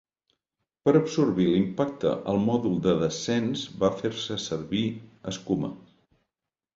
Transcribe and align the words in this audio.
Per 0.87 0.91
absorbir 0.99 1.43
l'impacte 1.49 2.13
al 2.33 2.41
mòdul 2.45 2.79
de 2.85 2.95
descens 3.03 3.65
va 3.83 3.91
fer-se 3.99 4.39
servir 4.47 4.83
escuma. 5.33 5.71